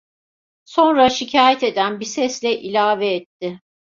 Sonra, 0.65 1.09
şikâyet 1.09 1.63
eden 1.63 1.99
bir 1.99 2.05
sesle 2.05 2.59
ilave 2.61 3.13
etti. 3.13 3.61